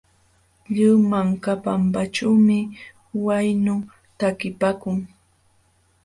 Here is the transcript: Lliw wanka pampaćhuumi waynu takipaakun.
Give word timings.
Lliw 0.73 0.95
wanka 1.11 1.53
pampaćhuumi 1.63 2.57
waynu 3.25 3.75
takipaakun. 4.19 4.97